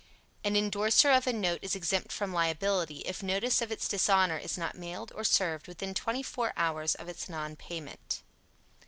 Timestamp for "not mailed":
4.57-5.11